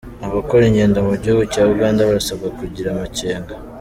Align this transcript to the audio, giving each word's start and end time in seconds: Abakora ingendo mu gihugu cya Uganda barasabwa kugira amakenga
Abakora 0.27 0.63
ingendo 0.67 0.97
mu 1.07 1.13
gihugu 1.21 1.43
cya 1.53 1.63
Uganda 1.73 2.07
barasabwa 2.09 2.47
kugira 2.59 2.87
amakenga 2.91 3.51